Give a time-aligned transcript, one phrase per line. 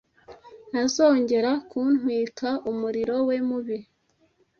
[0.69, 3.77] ntazongera kuntwika umuriro we mubi